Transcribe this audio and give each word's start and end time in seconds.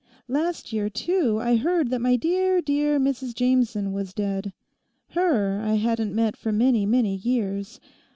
Last 0.27 0.73
year, 0.73 0.89
too, 0.89 1.39
I 1.39 1.57
heard 1.57 1.91
that 1.91 2.01
my 2.01 2.15
dear, 2.15 2.59
dear 2.59 2.99
Mrs 2.99 3.35
Jameson 3.35 3.93
was 3.93 4.15
dead. 4.15 4.51
Her 5.11 5.61
I 5.63 5.75
hadn't 5.75 6.15
met 6.15 6.35
for 6.35 6.51
many, 6.51 6.87
many 6.87 7.13
years. 7.13 7.79